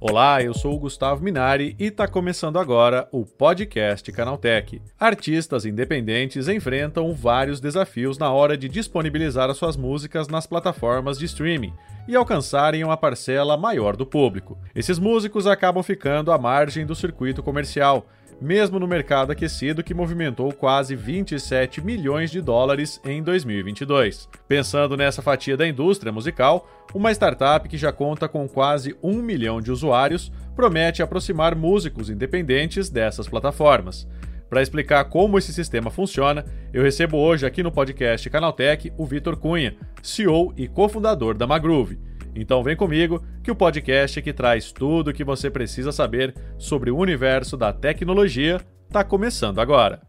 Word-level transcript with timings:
Olá, 0.00 0.42
eu 0.42 0.52
sou 0.52 0.74
o 0.74 0.78
Gustavo 0.78 1.22
Minari 1.22 1.76
e 1.78 1.84
está 1.84 2.08
começando 2.08 2.58
agora 2.58 3.06
o 3.12 3.24
podcast 3.24 4.10
Canaltech. 4.10 4.82
Artistas 4.98 5.64
independentes 5.64 6.48
enfrentam 6.48 7.12
vários 7.14 7.60
desafios 7.60 8.18
na 8.18 8.32
hora 8.32 8.56
de 8.56 8.68
disponibilizar 8.68 9.48
as 9.48 9.56
suas 9.56 9.76
músicas 9.76 10.26
nas 10.26 10.46
plataformas 10.46 11.18
de 11.18 11.26
streaming 11.26 11.72
e 12.08 12.16
alcançarem 12.16 12.82
uma 12.82 12.96
parcela 12.96 13.56
maior 13.56 13.96
do 13.96 14.06
público. 14.06 14.58
Esses 14.74 14.98
músicos 14.98 15.46
acabam 15.46 15.82
ficando 15.82 16.32
à 16.32 16.38
margem 16.38 16.86
do 16.86 16.94
circuito 16.94 17.42
comercial 17.42 18.06
mesmo 18.40 18.78
no 18.78 18.86
mercado 18.86 19.32
aquecido 19.32 19.82
que 19.82 19.94
movimentou 19.94 20.52
quase 20.52 20.94
27 20.94 21.80
milhões 21.80 22.30
de 22.30 22.40
dólares 22.40 23.00
em 23.04 23.22
2022. 23.22 24.28
Pensando 24.46 24.96
nessa 24.96 25.22
fatia 25.22 25.56
da 25.56 25.66
indústria 25.66 26.12
musical, 26.12 26.68
uma 26.94 27.10
startup 27.10 27.68
que 27.68 27.76
já 27.76 27.92
conta 27.92 28.28
com 28.28 28.48
quase 28.48 28.96
um 29.02 29.20
milhão 29.20 29.60
de 29.60 29.72
usuários 29.72 30.32
promete 30.54 31.02
aproximar 31.02 31.54
músicos 31.54 32.10
independentes 32.10 32.88
dessas 32.88 33.28
plataformas. 33.28 34.06
Para 34.48 34.62
explicar 34.62 35.04
como 35.04 35.38
esse 35.38 35.52
sistema 35.52 35.90
funciona, 35.90 36.44
eu 36.72 36.82
recebo 36.82 37.18
hoje 37.18 37.44
aqui 37.44 37.62
no 37.62 37.70
podcast 37.70 38.30
Canaltech 38.30 38.92
o 38.96 39.04
Vitor 39.04 39.36
Cunha, 39.36 39.76
CEO 40.02 40.54
e 40.56 40.66
cofundador 40.66 41.36
da 41.36 41.46
Magroove. 41.46 42.07
Então 42.40 42.62
vem 42.62 42.76
comigo 42.76 43.20
que 43.42 43.50
o 43.50 43.56
podcast 43.56 44.22
que 44.22 44.32
traz 44.32 44.70
tudo 44.70 45.10
o 45.10 45.12
que 45.12 45.24
você 45.24 45.50
precisa 45.50 45.90
saber 45.90 46.32
sobre 46.56 46.88
o 46.88 46.96
universo 46.96 47.56
da 47.56 47.72
tecnologia 47.72 48.60
está 48.86 49.02
começando 49.02 49.60
agora. 49.60 50.00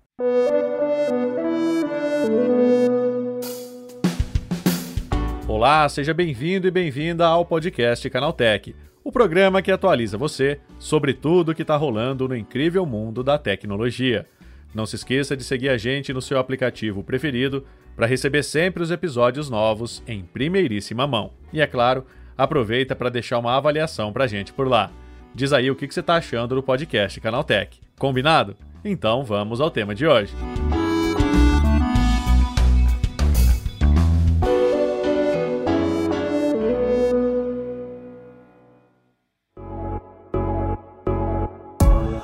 Olá, 5.48 5.90
seja 5.90 6.14
bem-vindo 6.14 6.68
e 6.68 6.72
bem-vinda 6.72 7.26
ao 7.26 7.44
podcast 7.44 8.08
Canaltech, 8.12 8.76
o 9.04 9.12
programa 9.12 9.60
que 9.64 9.72
atualiza 9.72 10.16
você 10.16 10.60
sobre 10.78 11.16
tudo 11.16 11.52
o 11.52 11.56
que 11.56 11.64
está 11.64 11.76
rolando 11.76 12.28
no 12.28 12.36
incrível 12.36 12.86
mundo 12.86 13.24
da 13.24 13.40
tecnologia. 13.40 14.28
Não 14.72 14.86
se 14.86 14.98
esqueça 14.98 15.36
de 15.36 15.44
seguir 15.44 15.70
a 15.70 15.80
gente 15.80 16.14
no 16.14 16.22
seu 16.22 16.38
aplicativo 16.38 17.04
preferido 17.04 17.66
para 17.96 18.06
receber 18.06 18.44
sempre 18.44 18.84
os 18.84 18.92
episódios 18.92 19.50
novos 19.50 20.04
em 20.08 20.24
primeiríssima 20.24 21.08
mão. 21.08 21.34
E 21.52 21.60
é 21.60 21.68
claro, 21.68 22.06
aproveita 22.40 22.96
para 22.96 23.10
deixar 23.10 23.38
uma 23.38 23.58
avaliação 23.58 24.14
para 24.14 24.24
a 24.24 24.28
gente 24.28 24.54
por 24.54 24.66
lá. 24.66 24.90
Diz 25.36 25.52
aí 25.52 25.70
o 25.70 25.76
que 25.76 25.86
você 25.86 26.00
está 26.00 26.16
achando 26.16 26.56
do 26.56 26.64
podcast 26.64 27.20
Canaltech. 27.20 27.82
Combinado? 28.00 28.56
Então 28.84 29.26
vamos 29.26 29.60
ao 29.60 29.70
tema 29.70 29.94
de 29.94 30.08
hoje. 30.08 30.34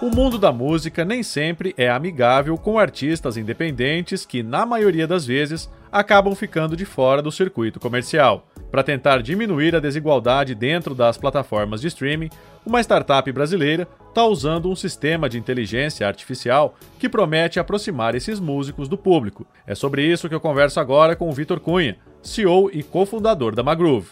O 0.01 0.15
mundo 0.15 0.37
da 0.37 0.51
música 0.53 1.03
nem 1.03 1.21
sempre 1.23 1.73
é 1.75 1.89
amigável 1.89 2.57
com 2.57 2.79
artistas 2.79 3.35
independentes 3.35 4.25
que, 4.25 4.41
na 4.41 4.65
maioria 4.65 5.05
das 5.05 5.25
vezes, 5.25 5.69
acabam 5.95 6.35
ficando 6.35 6.75
de 6.75 6.83
fora 6.83 7.21
do 7.21 7.31
circuito 7.31 7.79
comercial. 7.79 8.49
Para 8.69 8.83
tentar 8.83 9.21
diminuir 9.21 9.73
a 9.77 9.79
desigualdade 9.79 10.53
dentro 10.53 10.93
das 10.93 11.17
plataformas 11.17 11.79
de 11.79 11.87
streaming, 11.87 12.29
uma 12.65 12.81
startup 12.81 13.31
brasileira 13.31 13.87
está 14.09 14.25
usando 14.25 14.69
um 14.69 14.75
sistema 14.75 15.29
de 15.29 15.37
inteligência 15.37 16.05
artificial 16.05 16.75
que 16.99 17.07
promete 17.07 17.61
aproximar 17.61 18.13
esses 18.13 18.41
músicos 18.41 18.89
do 18.89 18.97
público. 18.97 19.47
É 19.65 19.73
sobre 19.73 20.05
isso 20.05 20.27
que 20.27 20.35
eu 20.35 20.41
converso 20.41 20.81
agora 20.81 21.15
com 21.15 21.29
o 21.29 21.31
Vitor 21.31 21.61
Cunha, 21.61 21.95
CEO 22.21 22.69
e 22.73 22.83
cofundador 22.83 23.55
da 23.55 23.63
Magroove. 23.63 24.11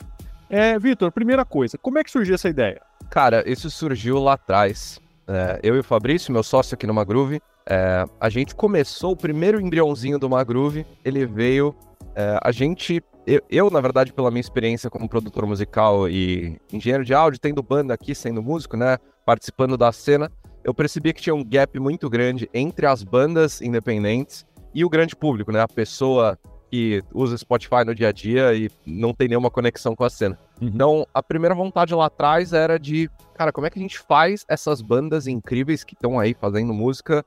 É, 0.49 0.79
Vitor, 0.79 1.11
primeira 1.11 1.43
coisa, 1.43 1.77
como 1.77 1.99
é 1.99 2.03
que 2.03 2.11
surgiu 2.11 2.35
essa 2.35 2.47
ideia? 2.47 2.81
Cara, 3.09 3.43
isso 3.45 3.69
surgiu 3.69 4.19
lá 4.19 4.33
atrás. 4.33 5.02
É, 5.27 5.59
eu 5.63 5.75
e 5.75 5.79
o 5.79 5.83
Fabrício, 5.83 6.33
meu 6.33 6.43
sócio 6.43 6.75
aqui 6.75 6.85
no 6.85 6.93
Magroove, 6.93 7.41
é, 7.69 8.05
a 8.19 8.29
gente 8.29 8.53
começou 8.55 9.13
o 9.13 9.17
primeiro 9.17 9.59
embriãozinho 9.59 10.19
do 10.19 10.29
Magroove, 10.29 10.85
ele 11.03 11.25
veio. 11.25 11.75
É, 12.15 12.37
a 12.43 12.51
gente 12.51 13.01
eu, 13.25 13.41
eu, 13.49 13.69
na 13.69 13.79
verdade, 13.79 14.11
pela 14.11 14.29
minha 14.29 14.41
experiência 14.41 14.89
como 14.89 15.07
produtor 15.07 15.45
musical 15.45 16.09
e 16.09 16.59
engenheiro 16.71 17.05
de 17.05 17.13
áudio, 17.13 17.39
tendo 17.39 17.63
banda 17.63 17.93
aqui, 17.93 18.13
sendo 18.13 18.43
músico, 18.43 18.75
né, 18.75 18.97
participando 19.25 19.77
da 19.77 19.91
cena, 19.93 20.29
eu 20.63 20.73
percebi 20.73 21.13
que 21.13 21.21
tinha 21.21 21.33
um 21.33 21.43
gap 21.43 21.79
muito 21.79 22.09
grande 22.09 22.49
entre 22.53 22.85
as 22.85 23.01
bandas 23.01 23.61
independentes 23.61 24.45
e 24.73 24.83
o 24.83 24.89
grande 24.89 25.15
público, 25.15 25.51
né, 25.51 25.61
a 25.61 25.67
pessoa 25.67 26.37
que 26.73 27.03
usa 27.13 27.37
Spotify 27.37 27.85
no 27.85 27.93
dia 27.93 28.09
a 28.09 28.11
dia 28.11 28.51
e 28.55 28.67
não 28.83 29.13
tem 29.13 29.27
nenhuma 29.27 29.51
conexão 29.51 29.95
com 29.95 30.03
a 30.03 30.09
cena. 30.09 30.39
Uhum. 30.59 30.69
Então, 30.69 31.07
a 31.13 31.21
primeira 31.21 31.53
vontade 31.53 31.93
lá 31.93 32.07
atrás 32.07 32.51
era 32.51 32.79
de, 32.79 33.11
cara, 33.35 33.51
como 33.51 33.67
é 33.67 33.69
que 33.69 33.77
a 33.77 33.81
gente 33.81 33.99
faz 33.99 34.43
essas 34.47 34.81
bandas 34.81 35.27
incríveis 35.27 35.83
que 35.83 35.93
estão 35.93 36.19
aí 36.19 36.33
fazendo 36.33 36.73
música 36.73 37.23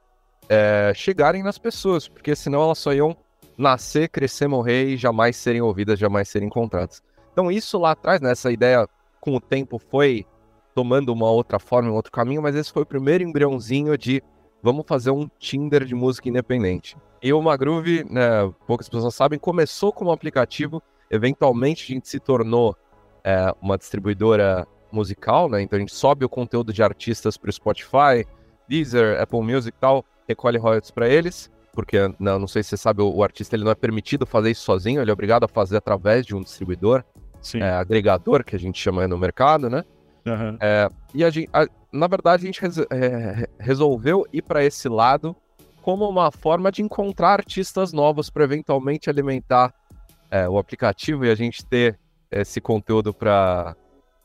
é, 0.49 0.91
chegarem 0.97 1.45
nas 1.45 1.59
pessoas? 1.59 2.09
Porque 2.09 2.35
senão 2.35 2.61
elas 2.61 2.79
só 2.79 2.93
iam 2.93 3.17
nascer, 3.57 4.09
crescer, 4.09 4.49
morrer 4.49 4.89
e 4.89 4.97
jamais 4.97 5.37
serem 5.37 5.61
ouvidas, 5.61 5.97
jamais 5.97 6.29
serem 6.29 6.49
encontradas. 6.49 7.01
Então 7.33 7.49
isso 7.49 7.79
lá 7.79 7.93
atrás, 7.93 8.21
né, 8.21 8.33
essa 8.33 8.51
ideia 8.51 8.89
com 9.21 9.37
o 9.37 9.41
tempo 9.41 9.79
foi 9.79 10.27
tomando 10.75 11.13
uma 11.13 11.31
outra 11.31 11.61
forma, 11.61 11.89
um 11.89 11.95
outro 11.95 12.11
caminho, 12.11 12.43
mas 12.43 12.57
esse 12.57 12.73
foi 12.73 12.83
o 12.83 12.87
primeiro 12.87 13.23
embriãozinho 13.23 13.97
de 13.97 14.21
vamos 14.61 14.85
fazer 14.89 15.13
um 15.13 15.29
Tinder 15.39 15.85
de 15.85 15.95
música 15.95 16.29
independente. 16.29 16.97
E 17.23 17.33
o 17.33 17.41
Magroove, 17.41 18.05
né, 18.11 18.53
poucas 18.67 18.89
pessoas 18.89 19.15
sabem, 19.15 19.39
começou 19.39 19.93
como 19.93 20.11
um 20.11 20.13
aplicativo, 20.13 20.83
eventualmente 21.11 21.85
a 21.85 21.95
gente 21.95 22.09
se 22.09 22.21
tornou 22.21 22.77
é, 23.25 23.53
uma 23.61 23.77
distribuidora 23.77 24.67
musical, 24.93 25.49
né, 25.49 25.63
então 25.63 25.77
a 25.77 25.81
gente 25.81 25.95
sobe 25.95 26.25
o 26.25 26.29
conteúdo 26.29 26.73
de 26.73 26.83
artistas 26.83 27.37
para 27.37 27.51
o 27.51 27.53
Spotify, 27.53 28.27
Deezer, 28.69 29.21
Apple 29.21 29.41
Music 29.41 29.77
e 29.77 29.81
tal, 29.81 30.05
recolhe 30.29 30.59
royalties 30.59 30.91
para 30.91 31.09
eles, 31.09 31.51
porque 31.73 31.99
não, 32.19 32.39
não 32.39 32.47
sei 32.47 32.63
se 32.63 32.71
você 32.71 32.77
sabe, 32.77 33.03
o, 33.03 33.15
o, 33.15 33.23
artista 33.23 33.57
ele 33.57 33.65
não 33.65 33.71
é 33.71 33.75
permitido 33.75 34.27
fazer 34.27 34.51
isso 34.51 34.63
sozinho, 34.63 35.01
ele 35.01 35.11
é 35.11 35.13
obrigado 35.13 35.45
a 35.45 35.49
fazer 35.49 35.77
através 35.77 36.25
de 36.25 36.35
um 36.35 36.41
distribuidor, 36.41 37.05
é, 37.55 37.71
agregador, 37.71 38.45
que 38.45 38.57
a 38.57 38.59
gente 38.59 38.81
chama 38.81 39.07
no 39.07 39.19
mercado, 39.19 39.71
né? 39.71 39.85
Uhum. 40.27 40.59
É, 40.61 40.89
e 41.15 41.25
a 41.25 41.31
gente, 41.31 41.49
a, 41.53 41.67
na 41.93 42.09
verdade, 42.09 42.43
a 42.43 42.47
gente 42.47 42.61
res, 42.61 42.79
é, 42.91 43.49
resolveu 43.59 44.27
ir 44.33 44.43
para 44.43 44.65
esse 44.65 44.89
lado 44.89 45.37
como 45.87 46.09
uma 46.09 46.33
forma 46.33 46.73
de 46.73 46.83
encontrar 46.83 47.35
artistas 47.35 47.93
novos 47.93 48.29
para 48.29 48.43
eventualmente 48.43 49.09
alimentar 49.09 49.73
é, 50.29 50.49
o 50.49 50.59
aplicativo 50.59 51.25
e 51.25 51.31
a 51.31 51.35
gente 51.37 51.65
ter 51.65 51.97
esse 52.29 52.61
conteúdo 52.61 53.15
para 53.15 53.77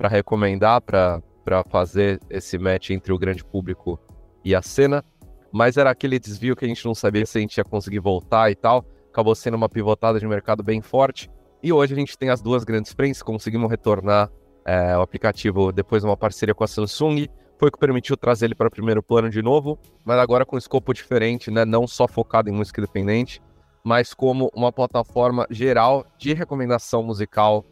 recomendar, 0.09 0.81
para 0.81 1.21
fazer 1.69 2.19
esse 2.31 2.57
match 2.57 2.89
entre 2.89 3.13
o 3.13 3.19
grande 3.19 3.45
público 3.45 3.99
e 4.43 4.55
a 4.55 4.61
cena 4.63 5.05
mas 5.51 5.75
era 5.77 5.89
aquele 5.89 6.17
desvio 6.17 6.55
que 6.55 6.63
a 6.63 6.67
gente 6.67 6.85
não 6.85 6.95
sabia 6.95 7.25
se 7.25 7.37
a 7.37 7.41
gente 7.41 7.57
ia 7.57 7.63
conseguir 7.63 7.99
voltar 7.99 8.49
e 8.49 8.55
tal. 8.55 8.85
Acabou 9.09 9.35
sendo 9.35 9.57
uma 9.57 9.67
pivotada 9.67 10.19
de 10.19 10.25
mercado 10.25 10.63
bem 10.63 10.81
forte. 10.81 11.29
E 11.61 11.73
hoje 11.73 11.93
a 11.93 11.97
gente 11.97 12.17
tem 12.17 12.29
as 12.29 12.41
duas 12.41 12.63
grandes 12.63 12.93
frentes, 12.93 13.21
conseguimos 13.21 13.69
retornar 13.69 14.31
é, 14.65 14.97
o 14.97 15.01
aplicativo 15.01 15.71
depois 15.71 16.01
de 16.01 16.07
uma 16.07 16.15
parceria 16.15 16.55
com 16.55 16.63
a 16.63 16.67
Samsung. 16.67 17.27
Foi 17.61 17.69
o 17.69 17.71
que 17.71 17.77
permitiu 17.77 18.17
trazer 18.17 18.45
ele 18.45 18.55
para 18.55 18.69
o 18.69 18.71
primeiro 18.71 19.03
plano 19.03 19.29
de 19.29 19.39
novo, 19.39 19.77
mas 20.03 20.17
agora 20.17 20.43
com 20.43 20.55
um 20.55 20.57
escopo 20.57 20.91
diferente, 20.95 21.51
né? 21.51 21.63
não 21.63 21.85
só 21.85 22.07
focado 22.07 22.49
em 22.49 22.51
música 22.51 22.81
independente, 22.81 23.39
mas 23.83 24.15
como 24.15 24.49
uma 24.55 24.71
plataforma 24.71 25.45
geral 25.47 26.03
de 26.17 26.33
recomendação 26.33 27.03
musical 27.03 27.63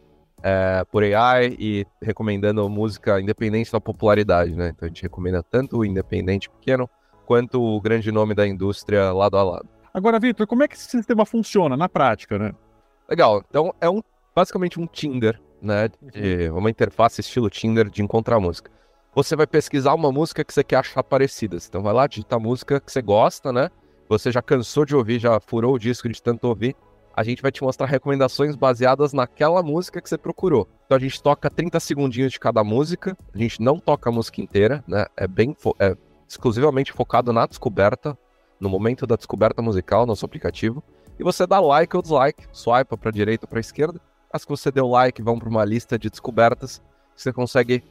é, 0.44 0.84
por 0.92 1.02
AI 1.02 1.56
e 1.58 1.84
recomendando 2.00 2.68
música 2.68 3.20
independente 3.20 3.72
da 3.72 3.80
popularidade. 3.80 4.54
Né? 4.54 4.68
Então 4.68 4.86
a 4.86 4.88
gente 4.88 5.02
recomenda 5.02 5.42
tanto 5.42 5.78
o 5.78 5.84
independente 5.84 6.48
pequeno 6.48 6.88
quanto 7.26 7.60
o 7.60 7.80
grande 7.80 8.12
nome 8.12 8.32
da 8.32 8.46
indústria 8.46 9.10
lado 9.10 9.36
a 9.36 9.42
lado. 9.42 9.68
Agora, 9.92 10.20
Vitor, 10.20 10.46
como 10.46 10.62
é 10.62 10.68
que 10.68 10.76
esse 10.76 10.88
sistema 10.88 11.26
funciona 11.26 11.76
na 11.76 11.88
prática, 11.88 12.38
né? 12.38 12.52
Legal. 13.08 13.42
Então, 13.50 13.74
é 13.80 13.90
um, 13.90 14.00
basicamente 14.36 14.78
um 14.78 14.86
Tinder, 14.86 15.42
né? 15.60 15.88
Uhum. 16.00 16.58
uma 16.58 16.70
interface 16.70 17.20
estilo 17.20 17.50
Tinder 17.50 17.90
de 17.90 18.04
encontrar 18.04 18.38
música. 18.38 18.70
Você 19.14 19.34
vai 19.34 19.46
pesquisar 19.46 19.94
uma 19.94 20.12
música 20.12 20.44
que 20.44 20.52
você 20.52 20.62
quer 20.62 20.76
achar 20.76 21.02
parecida. 21.02 21.56
Então, 21.56 21.82
vai 21.82 21.92
lá, 21.92 22.06
digita 22.06 22.36
a 22.36 22.38
música 22.38 22.80
que 22.80 22.92
você 22.92 23.02
gosta, 23.02 23.52
né? 23.52 23.70
Você 24.08 24.30
já 24.30 24.40
cansou 24.40 24.84
de 24.84 24.94
ouvir, 24.94 25.18
já 25.18 25.38
furou 25.40 25.74
o 25.74 25.78
disco 25.78 26.08
de 26.08 26.22
tanto 26.22 26.46
ouvir. 26.46 26.76
A 27.14 27.24
gente 27.24 27.42
vai 27.42 27.50
te 27.50 27.62
mostrar 27.62 27.86
recomendações 27.86 28.54
baseadas 28.54 29.12
naquela 29.12 29.62
música 29.62 30.00
que 30.00 30.08
você 30.08 30.16
procurou. 30.16 30.68
Então, 30.86 30.96
a 30.96 31.00
gente 31.00 31.22
toca 31.22 31.50
30 31.50 31.80
segundinhos 31.80 32.32
de 32.32 32.38
cada 32.38 32.62
música. 32.62 33.16
A 33.34 33.38
gente 33.38 33.60
não 33.60 33.78
toca 33.78 34.10
a 34.10 34.12
música 34.12 34.40
inteira, 34.40 34.84
né? 34.86 35.06
É 35.16 35.26
bem... 35.26 35.56
É 35.78 35.96
exclusivamente 36.30 36.92
focado 36.92 37.32
na 37.32 37.44
descoberta, 37.44 38.16
no 38.60 38.68
momento 38.68 39.04
da 39.04 39.16
descoberta 39.16 39.60
musical, 39.60 40.06
nosso 40.06 40.24
aplicativo. 40.24 40.82
E 41.18 41.24
você 41.24 41.44
dá 41.44 41.58
like 41.58 41.94
ou 41.96 42.00
dislike, 42.00 42.46
swipe 42.52 42.96
para 42.96 43.10
direita 43.10 43.46
ou 43.46 43.48
para 43.48 43.58
esquerda. 43.58 44.00
As 44.32 44.44
que 44.44 44.50
você 44.50 44.70
deu 44.70 44.86
like 44.86 45.20
vão 45.20 45.40
para 45.40 45.48
uma 45.48 45.64
lista 45.64 45.98
de 45.98 46.08
descobertas 46.08 46.80
que 47.16 47.20
você 47.20 47.32
consegue, 47.32 47.82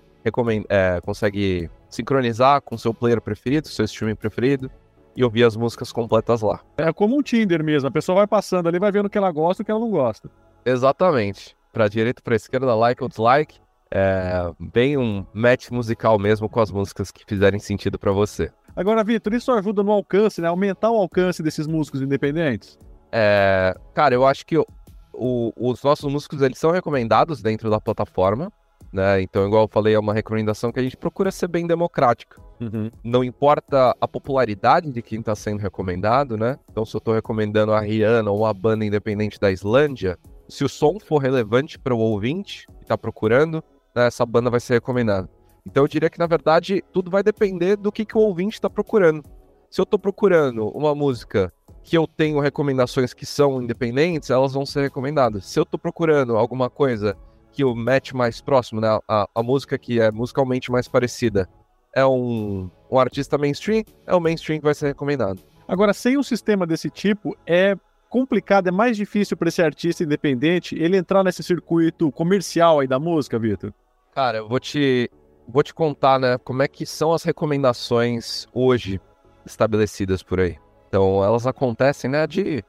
é, 0.70 1.02
consegue 1.02 1.70
sincronizar 1.90 2.62
com 2.62 2.78
seu 2.78 2.94
player 2.94 3.22
preferido, 3.22 3.68
seu 3.68 3.86
streaming 3.86 4.16
preferido 4.16 4.70
e 5.16 5.24
ouvir 5.24 5.44
as 5.44 5.56
músicas 5.56 5.92
completas 5.92 6.42
lá. 6.42 6.62
É 6.78 6.94
como 6.94 7.18
um 7.18 7.22
Tinder 7.22 7.64
mesmo, 7.64 7.88
a 7.88 7.92
pessoa 7.92 8.18
vai 8.18 8.28
passando 8.28 8.68
ali, 8.68 8.80
vai 8.80 8.92
vendo 8.92 9.08
o 9.08 9.10
que 9.10 9.18
ela 9.18 9.32
gosta 9.32 9.62
e 9.62 9.64
o 9.64 9.66
que 9.66 9.72
ela 9.72 9.80
não 9.80 9.90
gosta. 9.90 10.30
Exatamente. 10.66 11.58
Pra 11.72 11.88
direita, 11.88 12.22
pra 12.22 12.36
esquerda, 12.36 12.74
like 12.76 13.02
ou 13.02 13.10
dislike. 13.10 13.60
É 13.92 14.52
bem 14.60 14.98
um 14.98 15.26
match 15.34 15.72
musical 15.72 16.20
mesmo 16.20 16.48
com 16.48 16.60
as 16.60 16.72
músicas 16.72 17.12
que 17.12 17.26
fizerem 17.26 17.60
sentido 17.60 17.98
para 17.98 18.12
você. 18.12 18.52
Agora, 18.76 19.04
Vitor, 19.04 19.34
isso 19.34 19.52
ajuda 19.52 19.82
no 19.82 19.92
alcance, 19.92 20.40
né? 20.42 20.48
Aumentar 20.48 20.92
o 20.92 20.96
alcance 20.96 21.42
desses 21.42 21.66
músicos 21.66 22.02
independentes? 22.02 22.78
É, 23.12 23.76
cara, 23.94 24.14
eu 24.14 24.26
acho 24.26 24.46
que 24.46 24.58
o, 24.58 25.52
os 25.58 25.84
nossos 25.84 26.12
músicos 26.12 26.42
eles 26.42 26.58
são 26.58 26.72
recomendados 26.72 27.42
dentro 27.42 27.70
da 27.70 27.82
plataforma, 27.82 28.52
né? 28.92 29.22
Então, 29.22 29.46
igual 29.46 29.64
eu 29.64 29.70
falei, 29.72 29.94
é 29.94 30.00
uma 30.00 30.14
recomendação 30.14 30.72
que 30.72 30.80
a 30.80 30.84
gente 30.84 30.98
procura 30.98 31.32
ser 31.32 31.48
bem 31.48 31.68
democrática. 31.68 32.42
Uhum. 32.60 32.90
Não 33.04 33.24
importa 33.24 33.96
a 34.00 34.08
popularidade 34.08 34.92
de 34.92 35.02
quem 35.02 35.20
está 35.20 35.36
sendo 35.36 35.60
recomendado, 35.60 36.36
né? 36.38 36.58
Então, 36.72 36.86
se 36.86 36.96
eu 36.96 37.00
estou 37.00 37.14
recomendando 37.14 37.72
a 37.72 37.80
Rihanna 37.80 38.32
ou 38.32 38.40
uma 38.40 38.54
banda 38.54 38.84
independente 38.84 39.40
da 39.40 39.52
Islândia, 39.52 40.18
se 40.48 40.64
o 40.64 40.70
som 40.70 41.00
for 41.00 41.20
relevante 41.20 41.78
para 41.78 41.94
o 41.94 42.00
ouvinte 42.00 42.66
que 42.78 42.84
está 42.84 42.98
procurando, 42.98 43.64
né, 43.96 44.08
essa 44.08 44.26
banda 44.26 44.50
vai 44.50 44.60
ser 44.60 44.74
recomendada. 44.74 45.30
Então, 45.66 45.84
eu 45.84 45.88
diria 45.88 46.10
que, 46.10 46.20
na 46.20 46.28
verdade, 46.28 46.84
tudo 46.92 47.12
vai 47.12 47.22
depender 47.22 47.76
do 47.76 47.92
que, 47.92 48.06
que 48.06 48.18
o 48.18 48.22
ouvinte 48.22 48.56
está 48.56 48.70
procurando. 48.70 49.24
Se 49.70 49.80
eu 49.80 49.84
estou 49.84 50.00
procurando 50.00 50.68
uma 50.70 50.96
música 50.96 51.54
que 51.84 51.96
eu 51.96 52.08
tenho 52.08 52.40
recomendações 52.40 53.14
que 53.14 53.26
são 53.26 53.62
independentes, 53.62 54.30
elas 54.30 54.54
vão 54.54 54.66
ser 54.66 54.82
recomendadas. 54.82 55.46
Se 55.46 55.60
eu 55.60 55.64
estou 55.64 55.80
procurando 55.80 56.36
alguma 56.36 56.70
coisa 56.70 57.16
que 57.60 57.64
o 57.66 57.76
match 57.76 58.14
mais 58.14 58.40
próximo, 58.40 58.80
né, 58.80 58.88
a, 59.06 59.28
a 59.36 59.44
música 59.44 59.78
que 59.78 60.00
é 60.00 60.10
musicalmente 60.10 60.72
mais 60.72 60.88
parecida, 60.88 61.46
é 61.94 62.06
um, 62.06 62.72
um 62.90 62.98
artista 62.98 63.38
mainstream, 63.38 63.84
é 64.08 64.16
o 64.16 64.20
mainstream 64.22 64.60
que 64.60 64.64
vai 64.64 64.74
ser 64.74 64.88
recomendado. 64.88 65.42
Agora, 65.68 65.94
sem 65.94 66.18
um 66.18 66.24
sistema 66.24 66.66
desse 66.66 66.90
tipo, 66.90 67.36
é 67.46 67.76
complicado, 68.08 68.68
é 68.68 68.72
mais 68.72 68.96
difícil 68.96 69.36
para 69.36 69.50
esse 69.50 69.62
artista 69.62 70.06
independente 70.06 70.74
ele 70.74 70.96
entrar 70.96 71.22
nesse 71.22 71.44
circuito 71.44 72.10
comercial 72.14 72.80
aí 72.80 72.88
da 72.88 72.98
música, 72.98 73.38
Vitor? 73.38 73.74
Cara, 74.16 74.38
eu 74.38 74.48
vou 74.48 74.60
te, 74.62 75.12
vou 75.46 75.62
te 75.62 75.74
contar, 75.74 76.18
né, 76.18 76.38
como 76.38 76.64
é 76.64 76.68
que 76.70 76.86
são 76.86 77.12
as 77.12 77.24
recomendações 77.24 78.48
hoje 78.54 79.02
estabelecidas 79.46 80.24
por 80.24 80.40
aí. 80.40 80.58
Então, 80.88 81.22
elas 81.26 81.46
acontecem, 81.46 82.10
né, 82.10 82.26
de 82.26 82.64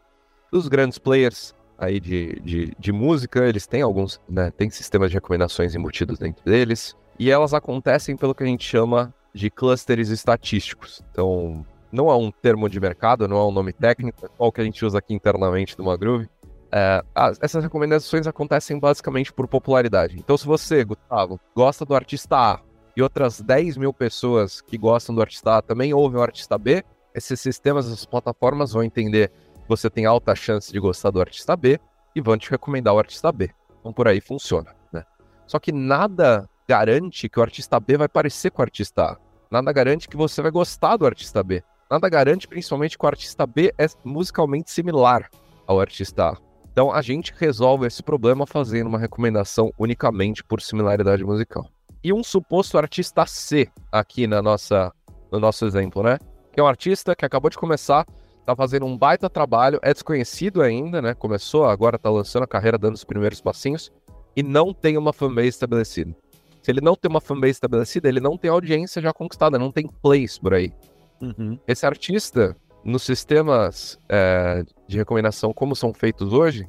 dos 0.50 0.66
grandes 0.66 0.98
players 0.98 1.54
aí 1.80 1.98
de, 1.98 2.38
de, 2.44 2.72
de 2.78 2.92
música, 2.92 3.48
eles 3.48 3.66
têm 3.66 3.80
alguns, 3.80 4.20
né, 4.28 4.50
tem 4.50 4.68
sistemas 4.68 5.10
de 5.10 5.16
recomendações 5.16 5.74
embutidos 5.74 6.18
dentro 6.18 6.44
deles. 6.44 6.94
E 7.18 7.30
elas 7.30 7.54
acontecem 7.54 8.16
pelo 8.16 8.34
que 8.34 8.42
a 8.42 8.46
gente 8.46 8.64
chama 8.64 9.12
de 9.34 9.50
clusters 9.50 10.10
estatísticos. 10.10 11.02
Então, 11.10 11.64
não 11.90 12.10
é 12.10 12.16
um 12.16 12.30
termo 12.30 12.68
de 12.68 12.78
mercado, 12.78 13.26
não 13.26 13.38
é 13.38 13.44
um 13.44 13.50
nome 13.50 13.72
técnico, 13.72 14.26
é 14.26 14.28
o 14.38 14.52
que 14.52 14.60
a 14.60 14.64
gente 14.64 14.84
usa 14.84 14.98
aqui 14.98 15.14
internamente 15.14 15.78
no 15.78 15.98
Groove. 15.98 16.28
É, 16.72 17.02
essas 17.40 17.64
recomendações 17.64 18.26
acontecem 18.26 18.78
basicamente 18.78 19.32
por 19.32 19.48
popularidade. 19.48 20.16
Então, 20.18 20.36
se 20.36 20.46
você, 20.46 20.84
Gustavo, 20.84 21.40
gosta 21.54 21.84
do 21.84 21.94
artista 21.94 22.36
A 22.36 22.60
e 22.96 23.02
outras 23.02 23.40
10 23.40 23.76
mil 23.76 23.92
pessoas 23.92 24.60
que 24.60 24.78
gostam 24.78 25.14
do 25.14 25.20
artista 25.20 25.56
A 25.56 25.62
também 25.62 25.92
ouvem 25.92 26.20
o 26.20 26.22
artista 26.22 26.56
B, 26.56 26.84
esses 27.14 27.40
sistemas, 27.40 27.86
essas 27.86 28.06
plataformas 28.06 28.72
vão 28.72 28.84
entender 28.84 29.32
você 29.70 29.88
tem 29.88 30.04
alta 30.04 30.34
chance 30.34 30.72
de 30.72 30.80
gostar 30.80 31.12
do 31.12 31.20
artista 31.20 31.56
B 31.56 31.78
e 32.12 32.20
vão 32.20 32.36
te 32.36 32.50
recomendar 32.50 32.92
o 32.92 32.98
artista 32.98 33.30
B. 33.30 33.50
Então, 33.78 33.92
por 33.92 34.08
aí 34.08 34.20
funciona. 34.20 34.74
Né? 34.92 35.04
Só 35.46 35.60
que 35.60 35.70
nada 35.70 36.48
garante 36.68 37.28
que 37.28 37.38
o 37.38 37.42
artista 37.42 37.78
B 37.78 37.96
vai 37.96 38.08
parecer 38.08 38.50
com 38.50 38.62
o 38.62 38.64
artista 38.64 39.12
A. 39.12 39.16
Nada 39.48 39.72
garante 39.72 40.08
que 40.08 40.16
você 40.16 40.42
vai 40.42 40.50
gostar 40.50 40.96
do 40.96 41.06
artista 41.06 41.40
B. 41.44 41.62
Nada 41.88 42.08
garante, 42.08 42.48
principalmente, 42.48 42.98
que 42.98 43.04
o 43.04 43.08
artista 43.08 43.46
B 43.46 43.72
é 43.78 43.86
musicalmente 44.04 44.72
similar 44.72 45.30
ao 45.68 45.80
artista 45.80 46.30
A. 46.30 46.36
Então 46.72 46.92
a 46.92 47.00
gente 47.00 47.32
resolve 47.36 47.86
esse 47.86 48.02
problema 48.02 48.46
fazendo 48.46 48.88
uma 48.88 48.98
recomendação 48.98 49.72
unicamente 49.78 50.42
por 50.42 50.60
similaridade 50.60 51.24
musical. 51.24 51.64
E 52.02 52.12
um 52.12 52.24
suposto 52.24 52.76
artista 52.76 53.24
C 53.24 53.68
aqui 53.92 54.26
na 54.26 54.42
nossa, 54.42 54.92
no 55.30 55.38
nosso 55.38 55.64
exemplo, 55.64 56.02
né? 56.02 56.18
Que 56.52 56.58
é 56.58 56.62
um 56.62 56.66
artista 56.66 57.14
que 57.14 57.24
acabou 57.24 57.50
de 57.50 57.58
começar, 57.58 58.04
tá 58.44 58.54
fazendo 58.56 58.86
um 58.86 58.96
baita 58.96 59.28
trabalho, 59.28 59.78
é 59.82 59.92
desconhecido 59.92 60.62
ainda, 60.62 61.00
né? 61.00 61.14
Começou, 61.14 61.64
agora 61.66 61.98
tá 61.98 62.10
lançando 62.10 62.44
a 62.44 62.46
carreira, 62.46 62.78
dando 62.78 62.94
os 62.94 63.04
primeiros 63.04 63.40
passinhos, 63.40 63.92
e 64.34 64.42
não 64.42 64.72
tem 64.72 64.96
uma 64.96 65.12
fanbase 65.12 65.48
estabelecida. 65.48 66.14
Se 66.62 66.70
ele 66.70 66.80
não 66.80 66.94
tem 66.94 67.10
uma 67.10 67.20
fanbase 67.20 67.52
estabelecida, 67.52 68.08
ele 68.08 68.20
não 68.20 68.36
tem 68.36 68.50
audiência 68.50 69.00
já 69.00 69.12
conquistada, 69.12 69.58
não 69.58 69.72
tem 69.72 69.86
plays 70.02 70.38
por 70.38 70.54
aí. 70.54 70.72
Uhum. 71.20 71.58
Esse 71.66 71.86
artista, 71.86 72.56
nos 72.84 73.02
sistemas 73.02 73.98
é, 74.08 74.64
de 74.86 74.96
recomendação 74.96 75.52
como 75.52 75.74
são 75.74 75.92
feitos 75.92 76.32
hoje, 76.32 76.68